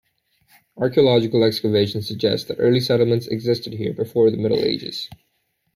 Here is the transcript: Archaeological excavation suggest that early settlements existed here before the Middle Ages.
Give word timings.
Archaeological 0.77 1.43
excavation 1.43 2.01
suggest 2.01 2.47
that 2.47 2.55
early 2.57 2.79
settlements 2.79 3.27
existed 3.27 3.73
here 3.73 3.93
before 3.93 4.31
the 4.31 4.37
Middle 4.37 4.63
Ages. 4.63 5.07